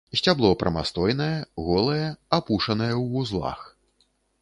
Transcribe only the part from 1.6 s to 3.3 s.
голае, апушанае ў